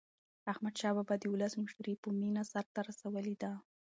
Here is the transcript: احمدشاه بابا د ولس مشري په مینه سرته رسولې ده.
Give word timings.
احمدشاه 0.51 0.93
بابا 0.97 1.15
د 1.19 1.23
ولس 1.33 1.53
مشري 1.63 1.93
په 2.03 2.07
مینه 2.19 2.43
سرته 2.51 2.79
رسولې 2.89 3.35
ده. 3.41 3.51